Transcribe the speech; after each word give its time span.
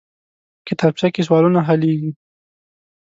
کتابچه 0.67 1.07
کې 1.13 1.21
سوالونه 1.27 1.59
حلېږي 1.67 2.11